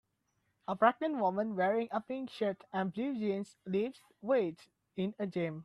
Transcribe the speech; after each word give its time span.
A 0.67 0.75
pregnant 0.75 1.17
woman 1.17 1.55
wearing 1.55 1.87
a 1.91 2.01
pink 2.01 2.31
shirt 2.31 2.63
and 2.73 2.91
blue 2.91 3.13
jeans 3.13 3.55
lifts 3.67 4.01
weights 4.19 4.67
in 4.97 5.13
a 5.19 5.27
gym. 5.27 5.59